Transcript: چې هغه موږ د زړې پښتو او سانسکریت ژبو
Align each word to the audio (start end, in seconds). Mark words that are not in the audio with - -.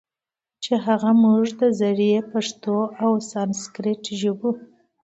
چې 0.63 0.73
هغه 0.85 1.11
موږ 1.23 1.45
د 1.61 1.63
زړې 1.79 2.13
پښتو 2.31 2.77
او 3.03 3.11
سانسکریت 3.31 4.03
ژبو 4.21 4.49